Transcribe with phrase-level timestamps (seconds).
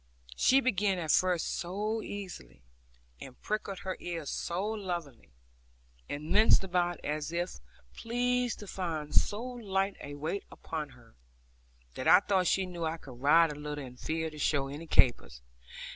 [0.35, 2.63] She began at first so easily,
[3.21, 5.29] and pricked her ears so lovingly,
[6.09, 7.59] and minced about as if
[7.93, 11.13] pleased to find so light a weight upon her,
[11.93, 14.87] that I thought she knew I could ride a little, and feared to show any
[14.87, 15.43] capers.